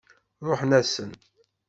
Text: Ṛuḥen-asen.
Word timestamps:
Ṛuḥen-asen. 0.47 1.11